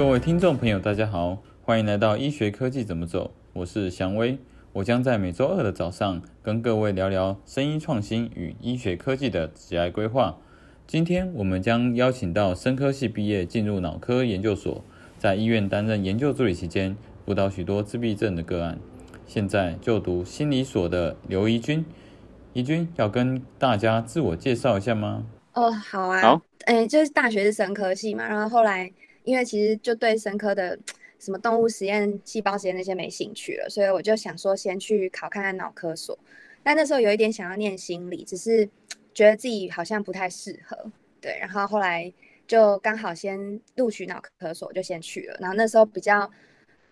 [0.00, 4.38] 各位听众朋友，大家好，欢迎来到医学科技怎么走，我是祥威。
[4.72, 10.38] 我将在每周二的早上跟各位聊聊声音创新与医学科技的职业规划。
[10.86, 14.82] 今天我们将邀请到生科系毕业进入脑科研究所，
[15.18, 18.78] 在医院担任研究助理期间，辅导许多自闭症的个案。
[19.26, 21.84] 现在就读心理所的刘怡君，
[22.54, 25.26] 怡君要跟大家自我介绍一下吗？
[25.52, 28.90] 哦，好啊，好，哎，就是大学是生科系嘛，然后后来
[29.30, 30.76] 因为其实就对生科的
[31.20, 36.18] 什么动物实验、细胞实验那些没兴趣了，所以我就想说先去考看看脑科所。
[36.64, 38.68] 但那时候有一点想要念心理，只是
[39.14, 40.76] 觉得自己好像不太适合，
[41.20, 41.38] 对。
[41.38, 42.12] 然后后来
[42.48, 45.36] 就刚好先录取脑科所，就先去了。
[45.40, 46.28] 然后那时候比较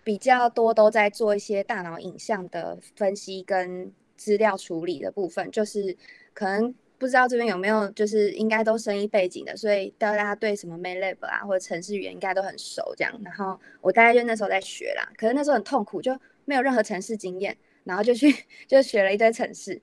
[0.04, 5.96] 比较多都在做一些大脑影像的分析跟资料处理的部分，就是
[6.32, 6.72] 可能。
[6.98, 12.92] 不知道这边有没有，就是应该都生意背景的，所以大家对什么 MATLAB 啊或者程式语言应该都很熟。
[12.96, 18.34] 这样，然后我大概就那时候在学啦，可是那时候很痛苦，就没有任何程式经验，然后就去
[18.66, 19.80] 就学了一堆程式，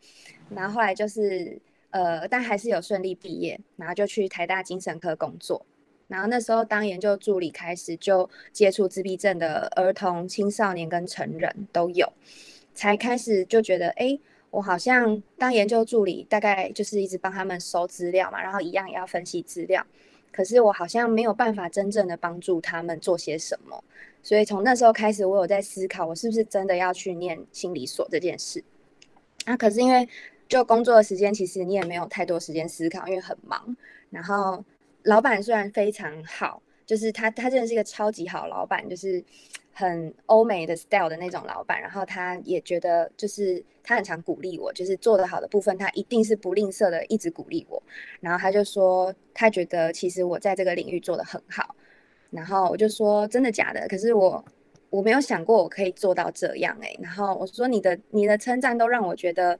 [0.49, 1.57] 然后后来就是
[1.91, 5.65] 呃，但还是有顺利毕业，然后就去台大精神科工作，
[6.09, 12.11] 然后那时候当研究助理开始就接触自闭症的儿童、青少年跟成人都有，
[12.73, 14.19] 才开始就觉得哎。
[14.51, 19.85] 我好像当研究助理，大概就是一直帮他们收资料嘛，然后一样也要分析资料。
[20.31, 23.83] 可是我好像没有办法真正的帮助他们做些什么，
[24.23, 28.63] 所以从那时候开始，我有在思考，我是不是真的要去念心理所这件事。
[29.45, 30.07] 啊，可是因为
[30.47, 33.75] 就工作的时间，其实你也没有太多时间思考，因为很忙。
[34.09, 34.63] 然后
[35.03, 39.23] 老板虽然非常好，就是他他真的是一个超级好老板，就是。
[39.77, 47.83] 很欧美的 style 的那种老板，然后他也觉得，就是他很常鼓励我，就是做得好的部分，他一定是不吝啬的，一直鼓励我。
[48.21, 51.75] 然后他就说，他觉得其实我在这个领域做得很好。
[52.29, 53.85] 然后我就说，真的假的？
[53.89, 54.43] 可是我
[54.89, 56.95] 我没有想过我可以做到这样哎。
[57.01, 59.59] 然后我说，你的你的称赞都让我觉得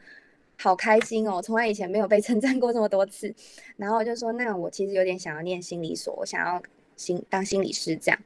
[0.57, 3.35] 好开心哦，从来以前没有被 称赞过这么多次。
[3.75, 6.63] 然后我就说，那我其实有点想要念心理所，我想要
[6.95, 8.19] 心当心理师这样。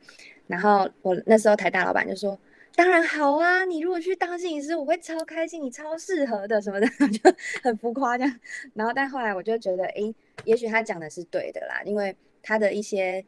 [0.47, 2.37] 然后我那时候台大老板就说
[2.75, 8.39] ：“当然好啊，你如果去当心理师，我会超开心，你超适合的什么的， 就很浮夸这样。
[8.73, 10.13] 然后但后来我就觉得，哎，
[10.45, 13.23] 也许他讲的是对的啦，因为他的一些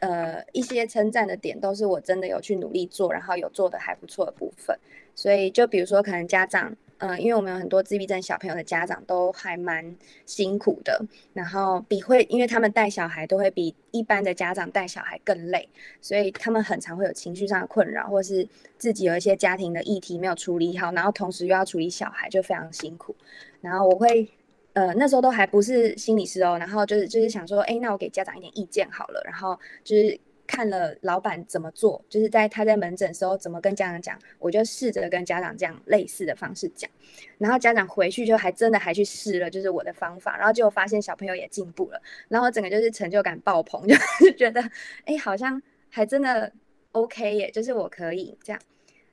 [0.00, 4.78] 呃一些称赞的点，都是我真的有去努力做，然后有做的还不错的部分。
[5.14, 15.68] 所以就比如说，可能家长。”嗯，因为我们有很多自闭症小朋友的家长都还蛮辛苦的，然后比会，因为他们带小孩都会比一般的家长带小孩更累，
[16.00, 23.14] 所以他们很常会有情绪上的困扰，或是自己有一些家庭的议题没有处理好，然后同时又要处理小孩，就非常辛苦。
[23.60, 24.28] 然后我会，
[24.72, 30.18] 呃，那时候都还不是心理师哦，然后就是就是想说，哎，那我给家长一点意见好了，然后就是。
[30.46, 36.90] 看了老板怎么做，就是在他在门诊时候怎么跟家长讲，我就试着跟家长这样类似的方式讲，
[37.38, 43.86] 然后家长回去就还真的还去试了，就是我的方法，然后就发现小朋友也进步了，然后整个就是成就感爆棚，
[44.20, 44.60] 就觉得
[45.06, 46.52] 哎好像还真的
[46.92, 48.60] OK 耶，就是我可以这样，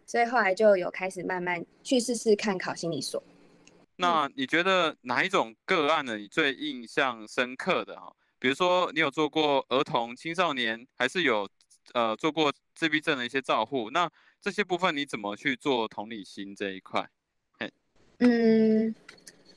[0.06, 3.24] 所以后来就有开始慢慢去试试看考心理所。
[3.98, 6.18] 那你觉得哪一种个案呢？
[6.18, 8.12] 你最印象深刻的哈？
[8.42, 11.48] 比如说，你有做过儿童、青少年，还是有
[11.94, 13.92] 呃做过自闭症的一些照护？
[13.92, 14.10] 那
[14.42, 17.08] 这些部分你怎么去做同理心这一块？
[18.18, 18.96] 嗯，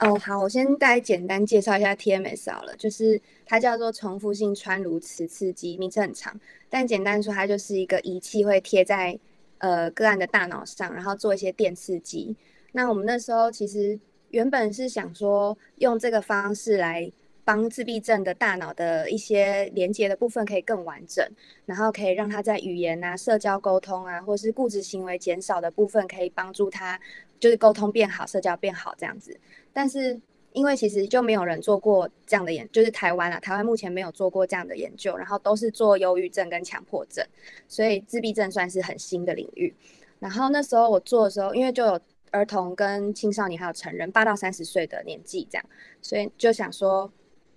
[0.01, 9.19] 哦，好，我先大概简单介绍一下 TMS 好了，就是它叫做重复性穿颅磁刺激，名称很长，但简单说，它就是一个仪器会贴在
[9.59, 12.37] 呃个案的大脑上，然后做一些电刺激。
[12.73, 17.11] 那我们那时候其实原本是想说用这个方式来。
[17.45, 21.23] 帮自闭症的大脑的一些连接的部分可以更完整，
[21.67, 26.99] 然后可以让他在语言啊、社交沟通啊，或是固执行为减少的部分，可以帮助他
[27.39, 29.39] 就是沟通变好、社交变好这样子。
[29.75, 30.19] 但是
[30.53, 37.23] 因为其实就没有人做过这样的研，就是台湾啊，台湾目前没有做过这样的研究，然后都是做忧郁症跟强迫症，
[37.69, 39.75] 所以自闭症算是很新的领域。
[40.19, 45.65] 然后那时候我做的时候，因为就有儿童跟青少年还有成人八到三十岁的年纪这样，
[46.01, 47.13] 所以就想说。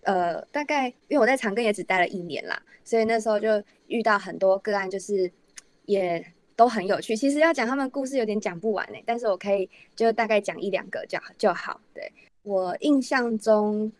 [0.07, 5.29] 呃，大概因为我在长庚也只待了一年啦，所以那时候就遇到很多个案，就是
[5.85, 6.25] 也
[6.55, 7.15] 都很有趣。
[7.15, 11.81] 其实要讲他们故事有点讲不完呢，但是我可以就大概讲一两个就就好。
[11.93, 12.09] 对
[12.43, 13.91] 我印象中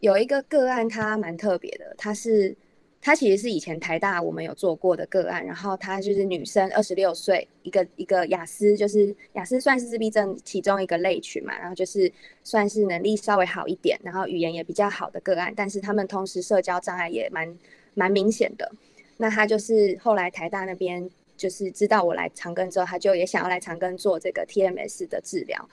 [0.00, 2.56] 有一个个案，它蛮特别的，它是。
[3.04, 12.10] 她其实是以前台大我们有做过的个案，然后她就是女生，二十六岁，一个一个雅思，就是雅思算是自闭症其中一个类群嘛，然后就是
[12.42, 17.54] 算是能力稍微好一点，然后语言也比较好的个案，但是他们同时社交障碍也蛮
[17.92, 18.72] 蛮明显的。
[19.18, 25.68] 那他就是后来台大那边就是知道我来长庚之后，他就也想要来长庚做这个 TMS 的治疗。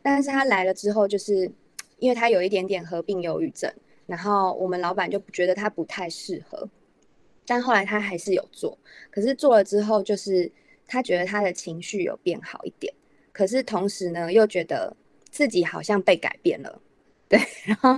[0.00, 1.52] 但是他来了之后，就是
[1.98, 3.70] 因为他有一点点合并忧郁症，
[4.10, 6.68] 然后我们老板就觉得他不太适合。
[7.46, 8.76] 但后来他还是有做，
[9.08, 10.50] 可是做了之后，就是
[10.84, 12.92] 他觉得他的情绪有变好一点，
[13.32, 14.96] 可是同时呢，又觉得
[15.30, 16.82] 自己好像被改变了。
[17.30, 17.96] 对，然后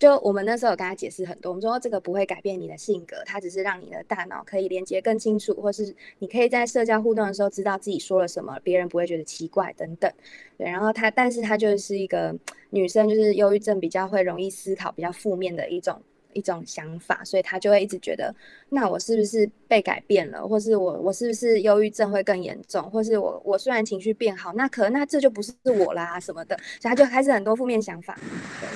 [0.00, 10.10] 就我们那时候有跟他解释很多，我们说这个不会改变你的性格，它只是让你的大脑可以连接更清楚，或是你可以在社交互动的时候知道自己说了什么，别人不会觉得奇怪等等。
[10.56, 12.34] 对，然后他，但是他就是一个
[12.70, 16.00] 女生，就是忧郁症比较会容易思考比较负面的一种。
[16.32, 18.34] 一种想法，所以他就会一直觉得，
[18.68, 28.18] 那我是不是被改变了，或是我我是不是忧郁症会更严重，或是我我虽然情绪变好，那可能那这就不是我啦什么的，所以他就开始很多负面想法。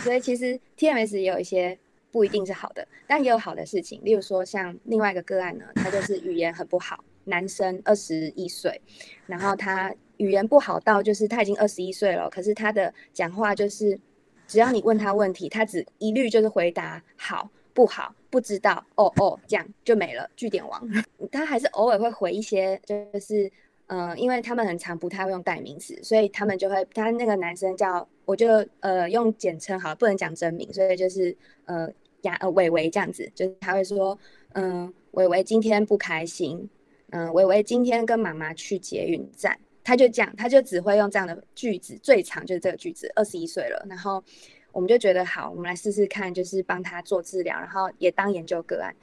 [0.03, 1.79] 所以其实 TMS 也有一些
[2.11, 8.81] 不一定是好的，但也有好的事情，例如说像另外一个个案呢，他就是语言很不好，男生二十一岁，
[9.27, 13.99] 然后他语言不好到就是他已经二十一岁了，可是他的讲话就是。
[14.47, 20.29] 只要你问他问题，他只一律就是回答好不好，不知道哦哦，这样就没了。
[20.37, 20.89] 句点王，
[21.33, 23.51] 他还是偶尔会回一些，就是
[23.87, 28.47] 嗯，因为他们很常不太会用代名词，所以他们就会，他那个男生叫，我就
[28.81, 31.89] 呃用简称好了，不能讲真名，所以就是呃
[32.23, 34.19] 雅呃伟伟这样子，就是他会说，
[34.53, 36.69] 嗯，伟伟今天不开心，
[37.11, 39.59] 嗯，伟伟今天跟妈妈去捷运站。
[39.85, 43.13] 他就讲，他就只会用这样的句子，最长就是这个句子。
[43.15, 44.25] 二十一岁了，然后
[44.73, 48.97] 我们就觉得好，我们来试试看，就是帮他做治疗，然后也当研究个案。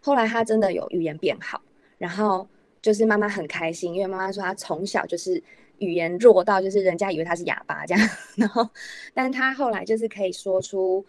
[0.00, 1.60] 后来他真的有语言变好，
[1.98, 2.48] 然后
[2.80, 5.42] 就是妈妈很开心，因为妈妈说他从小就是
[5.78, 8.08] 语言弱到就是人家以为他是哑巴这样。
[8.36, 8.66] 然后，
[9.12, 11.04] 但他后来就是可以说出，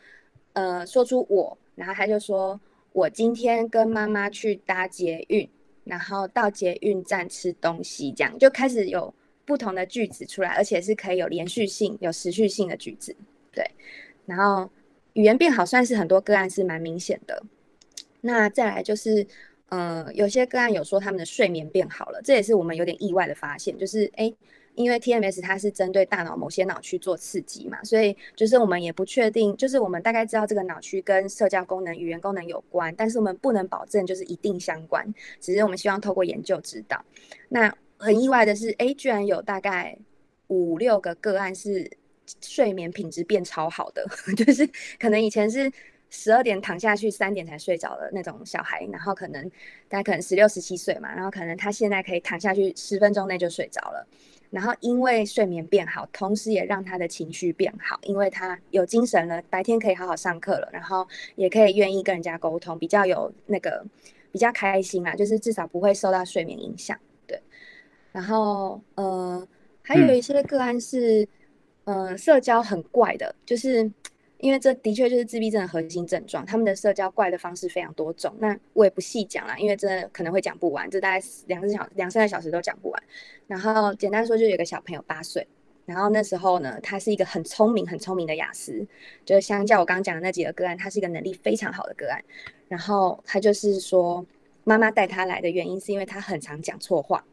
[0.54, 2.60] 呃，说出我，然后他就说
[2.94, 5.48] 我今天跟妈妈去搭捷运，
[5.84, 9.14] 然后到捷运站吃东西，这样就开始有。
[9.50, 13.16] 不同的句子出来，而且是可以有连续性、有持续性的句子，
[13.52, 13.66] 对。
[14.28, 14.70] 然后
[15.14, 17.42] 语言变好，算是很多个案是蛮明显的。
[18.22, 19.26] 那再来就是，
[19.70, 23.76] 呃，有些个案有说他们的睡眠变好了，这也是我们有点意外的发现。
[23.76, 24.32] 就是哎，
[24.76, 35.12] 因为 TMS 它是针对大脑某些脑区做刺激嘛，所以就是我们也不确定，就是我们大概知道这个脑区跟社交功能、语言功能有关，但是我们不能保证就是一定相关，
[35.42, 37.04] 只是我们希望透过研究知道。
[37.50, 39.96] 那很意外的是，哎，居然有大概
[40.48, 41.90] 五六个个案是
[42.42, 44.06] 睡眠品质变超好的，
[44.36, 44.68] 就是
[44.98, 45.72] 可能以前是
[46.10, 49.44] 十二点躺下去，三点才睡着的那种小孩，然后可能
[49.88, 54.08] 大概可能十六、十七岁嘛，然后可能他现在可以躺下去十分钟内就睡着了，
[54.50, 63.86] 然后因为睡眠变好，同时也让他的情绪变好，因为他有精神了，白天可以好好上课了，然后也可以愿意跟人家沟通，比较有那个
[64.32, 66.98] 比较开心啊，就是至少不会受到睡眠影响。
[68.20, 69.48] 然后，呃，
[69.82, 71.26] 还有一些个案是，
[71.86, 73.90] 呃，社交很怪的，就是
[74.40, 78.36] 因为这的确就是自闭症的核心症状，他们的社交怪的方式非常多种。
[78.40, 83.04] 那我也不细讲了，因为真的可能会讲不完，这大概两个小两三个小时都讲不完。
[83.48, 85.48] 然后简单说，就有个小朋友八岁，
[85.86, 88.86] 然后那时候呢，他是一个很聪明、很聪明的雅思，
[89.24, 92.22] 就是相较我刚刚讲的那几个个案，他是一个能力非常好的个案。
[92.68, 94.26] 然后他就是说，
[94.66, 97.24] 妈妈带他来的原因是因为他很常讲错话。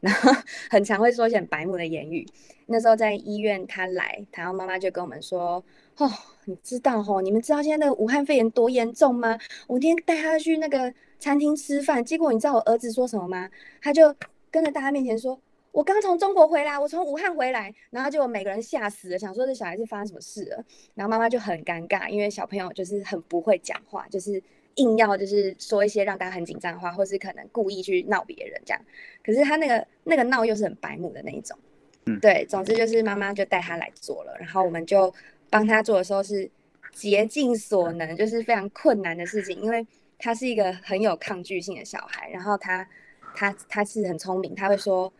[0.00, 0.32] 然后
[0.70, 2.26] 很常会说一些很白目的言语。
[2.66, 5.64] 那时候在医院，他来，然后妈妈就跟我们说
[5.98, 6.10] ：“哦，
[6.46, 9.38] 你知道哦，你们知道现在那个武汉肺炎多严重吗？
[9.68, 13.48] 我今天带他去那个餐厅吃饭，结果你知道我儿子说什么吗？
[13.80, 14.12] 他就
[14.50, 15.40] 跟在大家面前说：
[15.70, 17.72] 我刚从中国回来，我从武汉回来。
[17.90, 20.64] 然后就每个人吓死了，想说这小孩子发生什么事了。
[20.94, 24.42] 然后妈妈就很尴尬，因为小朋友就是很不会讲话，就是。”
[24.76, 28.80] 硬要就是说一些让大家很紧张的话，或是可能故意去闹别人这样，
[29.22, 31.58] 可是他那个那个闹又是很白目的那一种，
[32.06, 35.12] 嗯，对，总之就是妈妈就带他来做了，然后我们就
[35.50, 36.48] 帮他做的时候是
[36.92, 39.86] 竭尽所能，就是非常困难的事情，因为
[40.18, 42.88] 他是一个很有抗拒性的小孩，然后他
[43.34, 45.12] 他他是很聪明，他会说。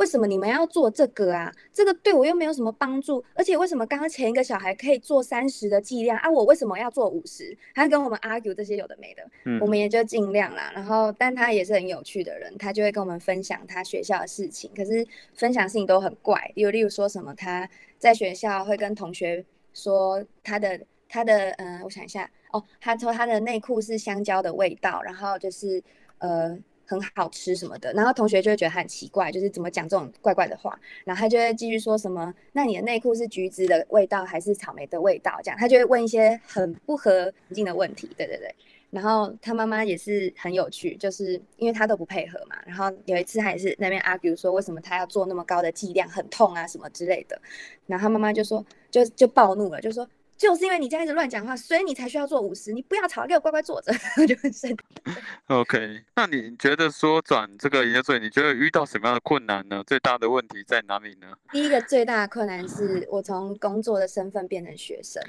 [0.00, 1.52] 为什么你们要做这个啊？
[1.74, 6.30] 这个对我又没有什么帮助，而且为什么刚刚前一个小孩可以做三十的剂量啊？
[6.30, 7.54] 我为什么要做五十？
[7.74, 10.72] 他跟我们 argue 这些有的没的，嗯我们也就尽量啦。
[10.74, 14.70] 然后，但他也是很有趣的人，他就会跟我们分享他学校的事情。
[14.74, 20.80] 可是分享事情都很怪，有例如说什么他在学校会跟同学说他的
[21.10, 25.82] 他的嗯，我想一下哦，他说他的内裤是香蕉的味道，然后就是
[26.16, 26.58] 呃。
[26.90, 35.38] 很好吃什么的，然后同学就会觉得很奇怪，就是怎么讲这种怪怪的话，然后他就会继续说什么，那你的内裤是橘子的味道还是草莓的味道？
[35.44, 38.52] 这样他就会问一些很不合情境的问题，对对对。
[38.90, 42.56] 然后他妈妈也是很有趣，就是因为他都不配合嘛。
[42.66, 47.40] 然后有一次他也是那边 argue 说，为什么他要做那么高的剂量，很痛啊什么之类的。
[47.86, 50.04] 然后他妈妈就说，就就暴怒了，就说。
[50.40, 52.72] 就是因为你这样一直乱讲话，所以你才需要做五十。
[52.72, 53.92] 你不要吵，给我乖乖坐着，
[54.26, 54.78] 就很生气。
[55.48, 59.84] OK，那你觉得说转这个研究所，你觉得遇到什么样的困难呢？
[59.86, 61.26] 最大的问题在哪里呢？
[61.52, 65.22] 第一个最大的困难是我从工作的身份变成学生，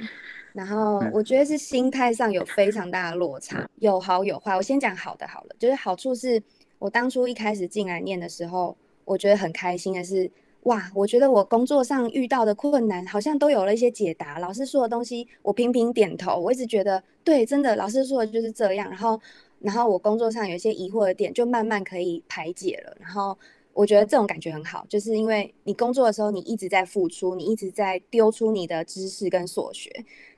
[0.54, 4.56] 然后我觉得是心态上有非常大的落差，有好有坏。
[4.56, 6.42] 我先讲好的好了，就是好处是
[6.80, 10.32] 我当初一开始进来念的时候，我觉得很开心的是。
[10.64, 14.38] 哇，我觉得我工作上遇到的困难好像都有了一些解答。
[14.38, 16.40] 老师说的东西，我频频点头。
[16.40, 18.88] 我一直觉得对，真的，老师说的就是这样。
[18.88, 19.20] 然后，
[19.60, 22.96] 然后我工作上有一些疑惑的点，就慢慢可以排解了。
[23.00, 23.36] 然后，
[23.74, 29.90] 我觉得这种感觉很好，就是因为你工作的时候，你一直在付出，你一直在丢出你的知识跟所学，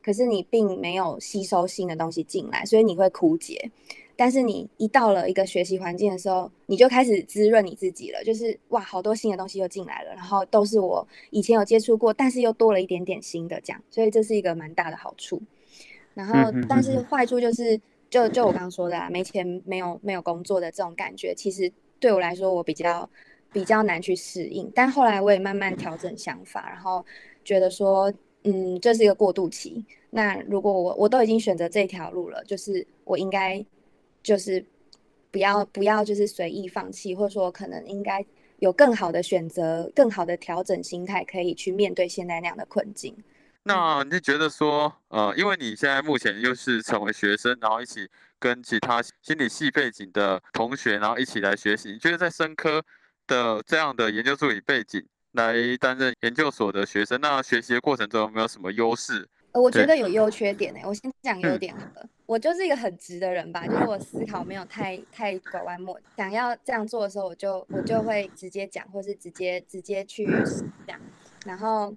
[0.01, 3.69] 可是你并没有吸收新的东西进来，所以你会枯竭。
[4.15, 15.41] 但是你一到了一个学习环境的时候，你就开始滋润你自己了，就是哇，好多新的东西又进来了，然后都是我以前有接触过，但是又多了一点点新的这样，所以这是一个蛮大的好处。
[16.13, 17.79] 然后，但是坏处就是，
[18.09, 23.09] 就就我刚刚说的啊，没钱、没有没有工作的这种感觉，其实对我来说我比较
[23.51, 24.71] 比较难去适应。
[24.75, 27.03] 但后来我也慢慢调整想法，然后
[27.43, 29.83] 觉得说，嗯，这是一个过渡期。
[30.11, 33.65] 那如果我我都已经选择这条路了，就是我应该。
[34.23, 34.65] 就是
[35.29, 38.25] 不要不要就是随意放弃，或者说可能应该
[38.59, 43.15] 有更好的选择，更好的调整心态，可以去面对现在那样的困境。
[43.63, 52.83] 那你觉得说，呃，因为你现在目前又是成为学生，然后一起跟其他心理系背景的同学，然后一起来学习，你觉得在生科
[53.25, 55.01] 的这样的研究助理背景
[55.31, 59.27] 来担任研究所的学生，那学习的过程中有没有什么优势？
[59.53, 60.81] 呃，我觉得有优缺点呢。
[60.83, 62.09] 我先讲优点好了。
[62.33, 70.25] 我就是一个很直的人吧，就是我思考没有太太拐弯抹，想要这样做的时候，我就我就会直接讲，或是直接直接去
[70.87, 70.99] 讲，
[71.45, 71.95] 然后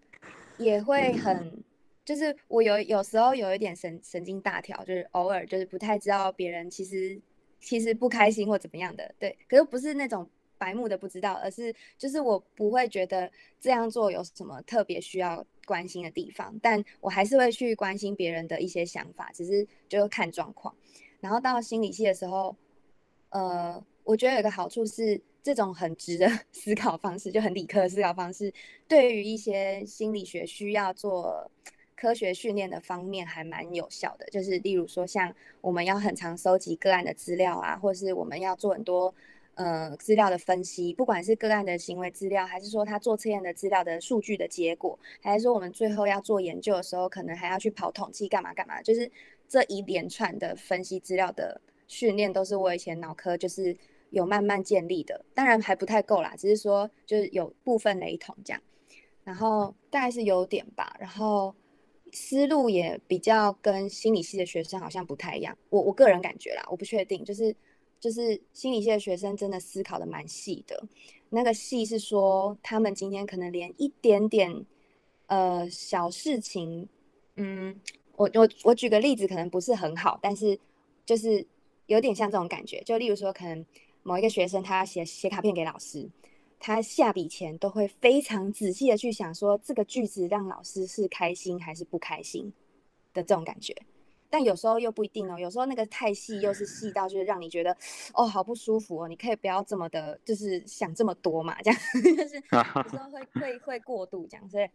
[0.59, 1.65] 也会很，
[2.05, 7.19] 就是我有有时候有一点神神经大条，就是偶尔就是不太知道别人其实
[7.59, 10.29] 其实不开心或怎么样的，对，可是不是那种。
[10.59, 20.75] 白目的不知道，而是就是我不会觉得这样做有什么特别需要关心的地方，但我还是会去关心别人的一些想法，只是就看状况。
[21.21, 22.57] 然后到心理系的时候，
[23.29, 28.51] 呃，我觉得有个好处是这种很直的 思考方式，就很理科的思考方式，
[28.89, 31.51] 对于一些心理学需要做
[31.95, 34.27] 科学训练的方面还蛮有效的。
[34.27, 39.13] 就是例如说，像我们要很常收集个案的资料啊，或是我们要做很多。
[39.57, 49.11] 呃，资料的分析，不管是个案的行为资料，还是说他做测验的资料的数据的结果，还是说我们最后要做研究的时候，可能还要去跑统计干嘛干嘛，就是
[49.49, 51.59] 这一连串的分析资料的
[51.89, 53.75] 训练，都是我以前脑科就是
[54.11, 58.61] 有慢慢建立的，当然还不太够啦，只是说就是有部分雷同这样，
[59.25, 61.55] 然后大概是优点吧，然后
[62.13, 67.57] 思路也比较跟心理系的学生好像不太一样，我我个人感觉啦，我不确定，就是。
[67.99, 70.83] 就是心理系的学生真的思考的蛮细的，
[71.31, 74.65] 那个细是说他们今天可能连一点点
[75.27, 76.89] 呃小事情，
[77.37, 77.75] 嗯，
[78.17, 80.59] 我我我举个例子，可能不是很好，但是
[81.05, 81.45] 就是
[81.87, 83.65] 有点像这种感觉，就例如说，可能
[84.03, 86.09] 某一个学生他写写卡片给老师，
[86.61, 92.53] 他下笔前都会非常仔细的去想说这个句子让老师是开心还是不开心
[93.13, 93.75] 的这种感觉。
[94.37, 97.75] 但有时候又不一定哦，有时候那个太细，又是细到就是让你觉得
[98.13, 99.09] 哦好不舒服哦。
[99.09, 101.81] 你可以不要这么的，就是想这么多嘛，这样
[102.15, 104.69] 就是有时候会 会会过度这样，所以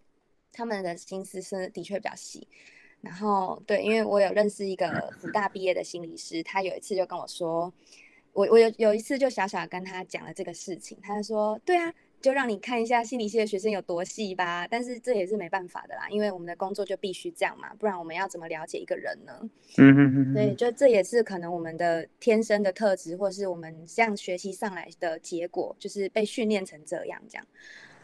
[0.52, 2.48] 他们的心思是的确比较细。
[3.02, 7.72] 然后对，因为我有认识一个福大毕业的心理师，他有一次就跟我说，
[8.34, 11.94] 我我有有一次就小小跟他讲了这个事情，他就说对啊。
[12.22, 19.34] 就让你看一下心理系的学生有多细吧，但是这也是没办法的啦，因为我们的工作就必须这样嘛，不然我们要怎么了解一个人呢？
[19.78, 20.34] 嗯嗯嗯。
[20.34, 27.46] 所以就这也是可能我们的天生的特质，或是我们这样学习上来的结果，就是被训练成这样这样。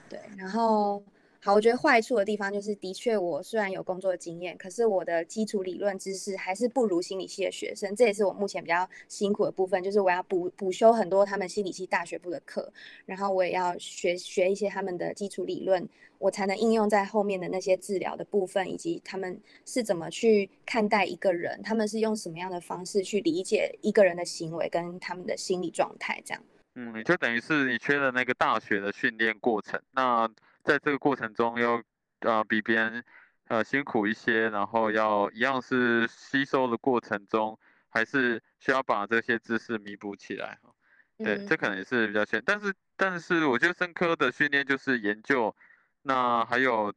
[0.10, 1.04] 对，然后。
[1.48, 7.96] 好，我觉得坏处的地方就是，的确我虽然有工作经验，可是我的基础理论知识还是不如心理系的学生。
[7.96, 12.70] 这也是我目前比较辛苦的部分，就是我要补补修很多他们心理系大学部的课，
[13.06, 15.88] 然后我也要学学一些他们的基础理论，
[16.20, 26.44] 我才能应用在后面的那些治疗的部分，以及他们是怎么去看待一个人，他们是用什么样的方式去理解一个人的行为跟他们的心理状态，这样。
[26.76, 30.30] 嗯，就等于是你缺了那个大学的训练过程，那。
[30.68, 31.82] 在这个过程中，要
[32.20, 33.02] 呃比别人
[33.48, 37.58] 呃辛苦一些，然后要一样是吸收的过程中，
[37.88, 40.70] 还是需要把这些知识弥补起来哈。
[41.18, 45.56] 对，这可能也是比较欠，但是但是我觉得生科的训练就是研究，
[46.02, 46.94] 那还有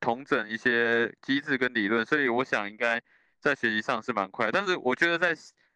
[0.00, 3.00] 统整一些机制跟理论，所以我想应该
[3.38, 4.50] 在学习上是蛮快。
[4.50, 5.32] 但是我觉得在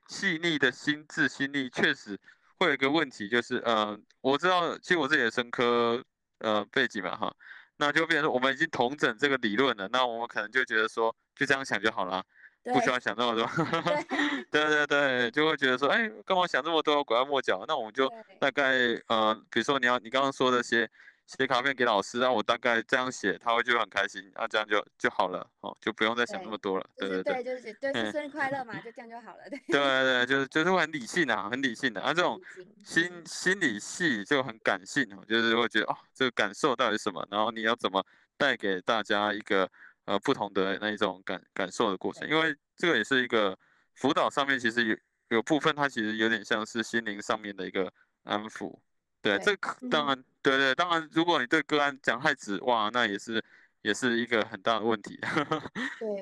[0.08, 2.18] 细腻的心智心力确实
[2.58, 6.04] 会有一个问题，就是呃，我知道其实我自己的生科
[6.38, 7.34] 呃背景嘛哈，
[7.76, 12.22] 那就变成我们已经同整这个理论了，那我们可能就觉得说就这样想就好了。
[12.64, 13.48] 不需要想那么多，
[14.50, 17.64] 对对对，就会觉得说，哎，干嘛想这么多，拐弯抹角？
[17.68, 18.72] 那我们就大概，
[19.06, 20.90] 呃，比如说你要你刚刚说的写
[21.26, 32.40] 写卡片给老师，让我大概这样写，他会就很开心，那这样就就好了，哦，就不用再想那么多了，对对对，就是对生日快乐嘛，就这样就好了，对对对，就是就是会很理性啊，很理性的，啊，这种
[32.84, 38.04] 心心理系就很感性哦，就是会觉得哦，这个感受到底是什么，然后你要怎么
[38.36, 39.70] 带给大家一个。
[40.06, 43.58] 呃，不同的那一种感感受的过程，因为这个也是一个
[43.94, 44.96] 辅导上面，其实有
[45.30, 47.92] 有部分它其实有点像是心灵上面的一个
[48.22, 48.78] 安抚。
[49.22, 49.56] 对，这
[49.90, 53.42] 当然，对对，当然，如果你对个案讲太直，哇，那也是
[53.82, 55.18] 也是一个很大的问题。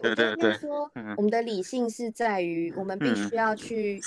[0.03, 4.01] 对 对对，说我们的理性是在于，我们必须要去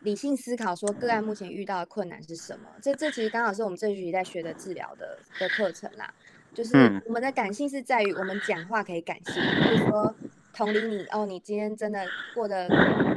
[0.00, 2.68] 理性思考，说个案目前遇到的困难是什么。
[2.80, 6.12] 这这其实刚好是我们这学期在学的治疗的的课程啦。
[6.54, 10.12] 就是我们的感性是在于我们讲话可以感性，就是说
[10.58, 12.68] 同理你哦，你今天真的过得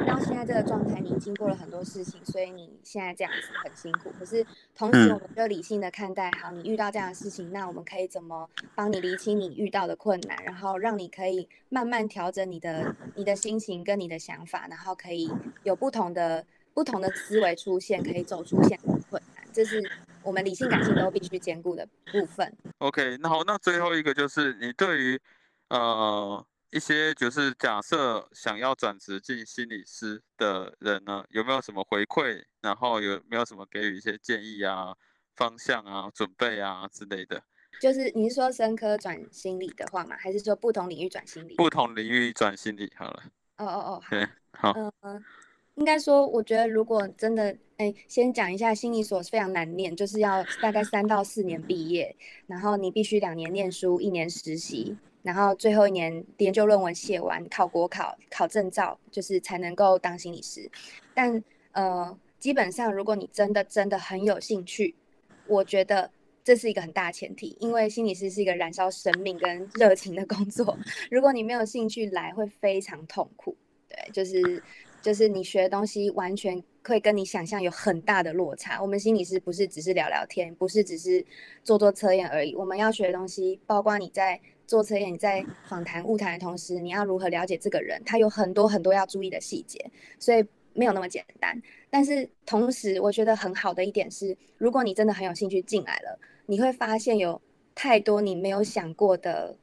[0.06, 4.14] 到现在这个状态，你经过了很多事情，所以你现在这样子很辛苦。
[4.20, 4.46] 可是
[4.76, 15.28] 同时，我们就理性的看待，好，你遇到这样的事情，那我们可以怎么帮你理清你遇到的困难，然后让你可以慢慢调整你的你的心情跟你的想法，然后可以
[15.64, 16.46] 有不同的
[16.76, 19.44] 不同的思维出现，可以走出现在的困难。
[19.52, 19.82] 这是。
[20.24, 22.56] 我们理性感性都必须兼顾的部分。
[22.78, 25.20] OK，那好，那最后一个就是你对于
[25.70, 32.44] 呃一些就是假设想要转职进心理师的人呢，有没有什么回馈？
[32.62, 34.96] 然后有没有什么给予一些建议啊、
[35.36, 37.44] 方向啊、准备啊之类的？
[37.82, 40.16] 就是你是说生科转心理的话吗？
[40.18, 41.56] 还是说不同领域转心理？
[41.56, 43.24] 不同领域转心理好了。
[43.58, 44.74] 哦哦哦，对，好。
[45.02, 45.24] 嗯。
[45.76, 52.14] 应该说，我觉得如果真的，哎，先讲一下心理所是非常难念，就是要大概三到四年毕业，
[52.46, 60.70] 然后你必须两年念书，一年实习，然后最后一年研究论文写完，考国考，考证照，就是才能够当心理师。
[61.14, 64.96] 但呃，基本上如果你真的真的很有兴趣，
[65.48, 66.10] 我觉得
[66.44, 70.78] 这是一个很大前提，因为心理师是一个燃烧生命跟热情的工作，
[71.12, 73.56] 如果你没有兴趣来，会非常痛苦。
[73.88, 74.62] 对，就是。
[75.04, 78.80] 就是你学的东西完全会跟你想象有很大的落差。
[78.80, 81.26] 我们心理师不是只是聊聊天，不是只是
[81.64, 82.54] 做做测验而已。
[82.54, 84.40] 我们要学的东西，包括你在
[84.72, 89.86] 做测验、你在访谈、物谈的同时，你要如何了解这个人，他有很多很多要注意的细节，
[90.18, 91.62] 所以没有那么简单。
[91.90, 97.42] 但是同时，我觉得很好的一点是，如果你真的很有兴趣进来了，你会发现有
[97.76, 99.58] 太多你没有想过的，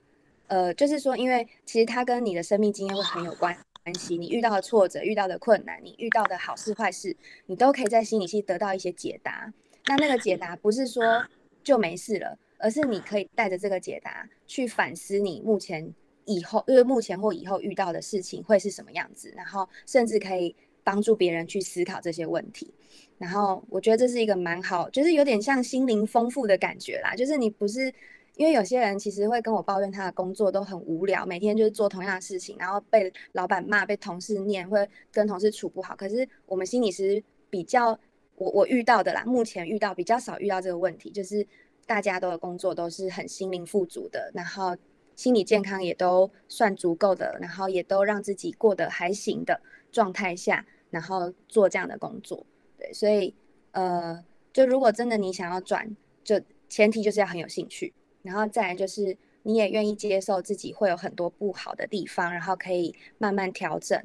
[0.49, 3.57] 呃，就是说，因为其实它跟你的生命经验会很有关。
[3.83, 7.17] 关系，你遇到的挫折、遇到的困难、你遇到的好事坏事，
[7.47, 9.51] 你都可以在心理系得到一些解答。
[9.87, 11.25] 那那个解答不是说
[11.65, 15.93] 就没事了，而是你可以带着这个解答去反思你目前、
[16.25, 22.73] 以后，因为目前或以后遇到的事情会是什么样子，然后甚至可以帮助别人去思考这些问题。
[23.17, 27.93] 然后我觉得这是一个蛮好，就是有点像心灵丰富的感觉啦，就是你不是。
[28.37, 35.97] 因为有些人其实会跟我抱怨他的工作都很无聊，每天就是做同样的事情，然后被老板骂，被同事念，会跟同事处不好。
[35.97, 37.99] 可是我们心理师比较，
[38.37, 41.45] 我我遇到的啦，目前遇到比较少遇到这个问题，就是
[41.89, 44.77] 大家都的工作都是很心灵富足的，然后
[45.17, 49.59] 心理健康也都算足够的，然后也都让自己过得还行的
[49.91, 52.45] 状态下，然后做这样的工作。
[52.77, 53.35] 对，所以
[53.73, 54.23] 呃，
[54.53, 57.95] 就如果真的你想要转，就前提就是要很有兴趣。
[58.21, 63.99] 然后再来就是你也愿意接受自己会有很多不好的地方，然后可以慢慢调整，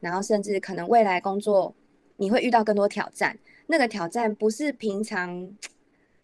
[0.00, 1.72] 然后甚至可能未来工作
[2.16, 3.38] 你会遇到更多挑战。
[3.68, 5.54] 那个挑战不是平常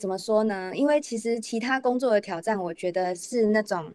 [0.05, 0.71] 怎么说呢？
[0.75, 3.91] 因为其实其他工作的挑战，我觉得是那种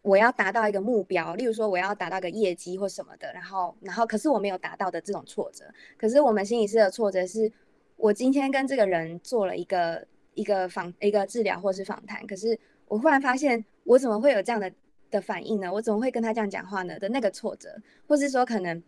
[0.00, 5.64] 我要达到一个目标，例如说我要达到个业绩或什么的，然后然后可是我没有达到的这种挫折。
[5.98, 7.50] 可是我们心理师的挫折是，
[7.96, 12.56] 我今天跟这个人做了一个一个访一个治疗或是访谈，可是。
[12.86, 14.70] 我忽然发现，我怎么会有这样的
[15.10, 15.72] 的反应呢？
[15.72, 16.96] 我怎么会跟他这样讲话呢？
[16.98, 17.74] 的那个挫折，
[18.06, 18.80] 或是说可能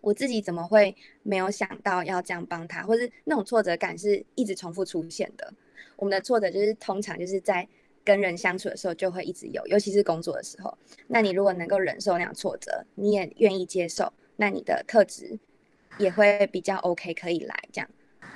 [0.00, 5.52] 我自己怎么会没有想到要这样帮他，或是那种挫折感是一直重复出现的。
[5.96, 7.66] 我们的挫折就是通常就是在
[8.04, 10.76] 跟人相处的时候就会一直有，尤其是工作的时候。
[11.06, 15.38] 那你如果能够忍受那样挫折，你也愿意接受，那你的特质
[15.98, 17.90] 也会比较 OK，可以来这样。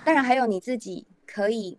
[0.05, 1.79] 当然还有你自己可以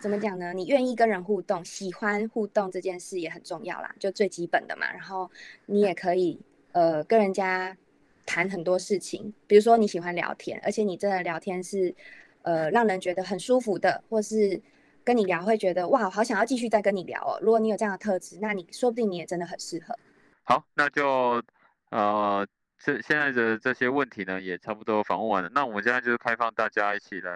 [0.00, 0.52] 怎么讲呢？
[0.52, 4.90] 你愿意跟人互动，喜欢互动这件事也很重要啦，就最基本的嘛。
[4.92, 5.30] 然后
[5.66, 6.40] 你也可以
[6.72, 7.76] 呃跟人家
[8.24, 11.94] 谈很多事情，比如说你喜欢聊天，而且你真的聊天是
[12.42, 14.60] 呃让人觉得很舒服的，或是
[15.08, 17.40] 跟你聊会觉得哇，好想要继续再跟你聊哦。
[17.40, 19.98] 如果你有这样的特质，那你说不定你也真的很适合。
[20.44, 21.42] 好，那就
[21.90, 22.46] 呃。
[22.80, 25.50] 这现在的这些问题呢，也差不多访问完了。
[25.52, 27.32] 那我们现在就是开放大家一起来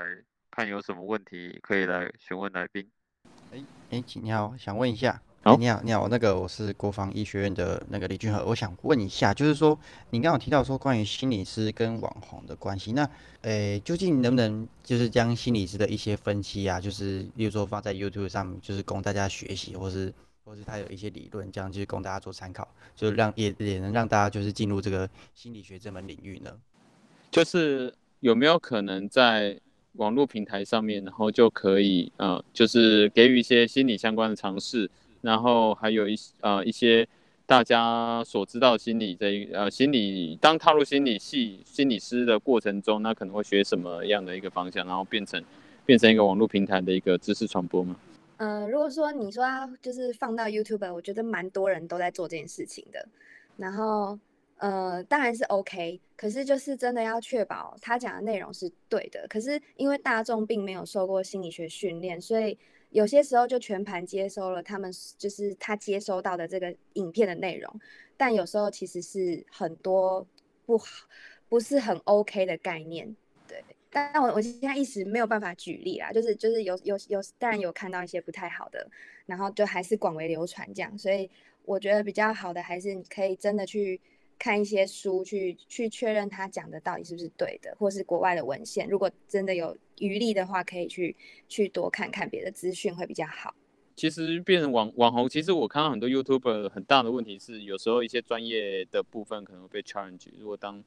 [0.52, 2.88] 看有什么问题可以来询问来宾。
[3.50, 3.58] 哎
[3.90, 5.20] 哎，你好，想问一下。
[5.44, 9.76] 好，你好，你好，那个我是国防医学院的那个李俊和，我想问一下，就是说
[10.10, 20.12] 你刚刚提到说关于心理师跟网红的关系，那诶，究竟能不能就是将心理师的一些分析啊，就是例如说放在 YouTube 上，就是供大家学习，或是？
[20.44, 26.50] 或是他有一些理论，这样就是供大家做参考，就是让也也能让大家就是进入这个心理学这门领域呢。
[27.30, 29.60] 就是有没有可能在
[29.92, 34.90] 网络平台上面，然后就可以呃，就是给予一些心理相关的尝试，
[35.22, 37.08] 然后还有一呃一些
[37.46, 45.42] 大家所知道心理这一呃心理当踏入心理系心理师的过程中，那可能会学什么样的一个方向，然后变成
[45.86, 47.96] 变成一个网络平台的一个知识传播吗？
[48.38, 49.44] 呃，如果说你说
[49.80, 53.06] 就是放到 YouTube，我觉得蛮多人都在做这件事情的。
[53.56, 54.18] 然后，
[54.56, 59.26] 呃，当然是 OK，可是就是真的要确保他讲的内容是对的。
[59.28, 62.58] 可是因为大众并没有受过心理学训练，所以
[62.92, 67.80] 有些时候就全盘接收了他们就是他接收到的这个影片的内容，
[68.16, 70.26] 但有时候其实是很多
[70.64, 71.06] 不好，
[71.48, 73.16] 不是很 OK 的概念。
[73.48, 78.88] 对但我我现在一时没有办法举例啦，就是就是有有有，当然有看到一些不太好的，
[79.26, 81.28] 然后就还是广为流传这样，所以
[81.64, 84.00] 我觉得比较好的还是你可以真的去
[84.42, 91.14] 看一些书，去去确认他讲的到底是不是对的，或是国外的文献，如果真的有余力的话，可以去
[91.48, 93.54] 去多看看别的资讯会比较好。
[93.94, 100.82] 其实变成网网红，其实我看到很多 YouTuber 很大的问题是，有时候一些专业的部分可能会被 challenge，如果当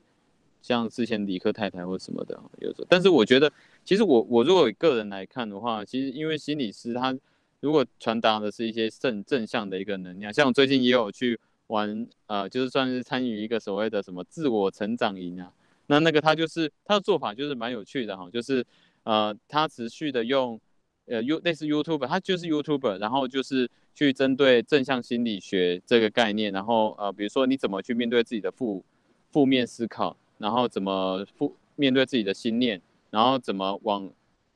[0.62, 3.50] 像之前理科太太或什么的，有时候，但是我觉得，
[3.86, 7.18] 其实我我如果个人来看的话，其实因为心理师他
[7.62, 15.51] 如果传达的是一些正正向的一个能量，像我最近也有去玩，呃，就是算是参与一个所谓的什么自我成长营啊，
[15.88, 18.65] 那那个他就是他的做法就是蛮有趣的哈，就是
[19.04, 20.60] 呃他持续的用
[21.06, 28.84] 呃 U 类似 YouTube，他就是 YouTube，然后就是去针对正向心理学这个概念，然后呃比如说你怎么去面对自己的负
[29.32, 30.15] 负面思考。
[30.38, 34.12] 然后怎么负面对自己的心念，然后怎么往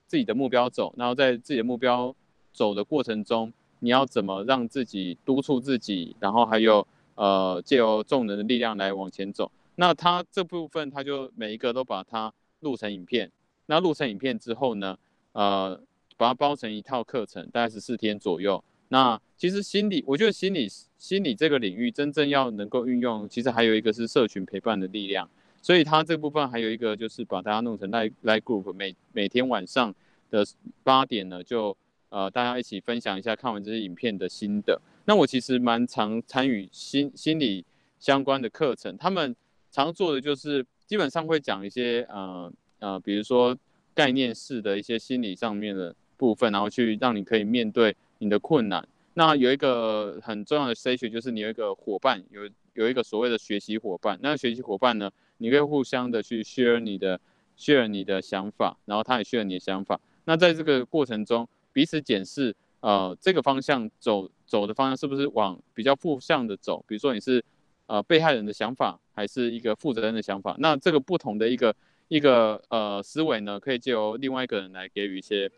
[0.07, 2.13] 自己的目标走，然后在自己的目标
[2.51, 6.85] 走的过程中，你要怎么让自己督促自己，然后还有
[7.19, 9.51] 呃借由众人的力量来往前走。
[9.75, 13.29] 那他这部分他就每一个都把它录成影片，
[13.65, 14.97] 那录成影片之后呢，
[15.33, 15.77] 呃
[16.15, 18.63] 把它包成一套课程，大概十四天左右。
[18.87, 25.29] 那其实心理，我觉得心理心理这个领域真正要能够运用，其实还有一个是社群陪伴的力量。
[25.61, 29.93] 所以它这部分还有一个就是把大家弄成 like like group，每每天晚上
[30.29, 30.45] 的
[30.83, 31.75] 八点呢，就
[32.09, 34.81] 呃大家一起分享一下看完这些影片的心得。
[35.09, 37.65] 那我其实蛮常参与心心理
[37.97, 39.35] 相关的课程，他们
[39.71, 43.57] 常做的就是基本上会讲一些呃呃，比如说
[43.95, 48.87] 概念式的一些心理上面的部分，然后去让你可以面对你的困难。
[49.15, 54.19] 那有一个很重要的 stage 就是你有一个伙伴，有有一个所谓的学习伙伴。
[54.21, 55.09] 那学习伙伴呢？
[55.39, 57.19] 你可以互相的去 share 你的
[57.57, 59.99] share 你的想法，然后他也 share 你的想法。
[60.25, 66.83] 那在这个过程中，彼此检视，呃，这个方向走走的方向是不是往比较负向的走？
[66.87, 67.43] 比如说你是
[67.87, 70.55] 呃被害人的想法，还是一个负责任的想法？
[70.59, 71.75] 那这个不同的一个
[72.07, 75.51] 一个呃思维呢，可以借由另外一个人来给予一些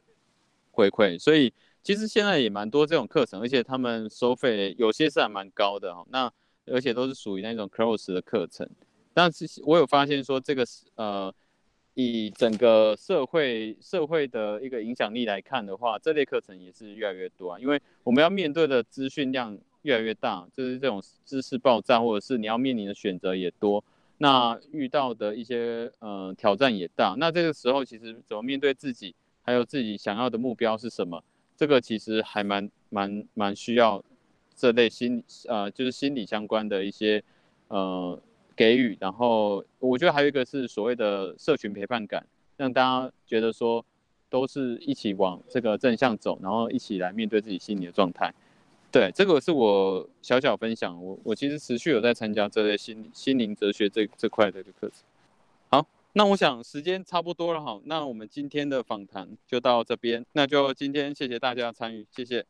[0.71, 1.19] 回馈。
[1.19, 1.53] 所以
[1.83, 6.05] 其实现在也蛮多这种课程，而且他们收费有些是还蛮高的哈。
[6.09, 6.31] 那
[6.67, 8.67] 而且都是属于那种 close 的课程。
[9.13, 11.33] 但是我有发现说，这个是呃，
[11.95, 17.59] 以整个社会社会的一个影响力来看的话，这类课程也是越来越多啊。
[17.59, 23.83] 因为我们要面对的资讯量越来越大，就是这种知识爆炸，或者是你要面临的选择也多，
[24.19, 27.15] 那遇到的一些呃挑战也大。
[27.17, 31.21] 那这个时候其实怎么面对自己，还有自己想要的目标是什么，
[31.57, 34.01] 这个其实还蛮蛮蛮需要
[34.55, 37.21] 这类心呃就是心理相关的一些
[37.67, 38.17] 呃。
[38.55, 42.25] 给予，然后我觉得还有一个是所谓的社群陪伴感，
[42.57, 43.83] 让大家觉得说
[44.29, 48.33] 都是一起往这个正向走，然后一起来面对自己心理的状态。
[48.91, 51.01] 对，这个是我小小分享。
[51.01, 54.91] 我我其实持续有在参加这类心心灵哲学这这块的课程。
[55.69, 62.45] 好，那我想时间差不多了哈，那我们今天的访谈就到这边，那就今天谢谢大家参与，谢谢。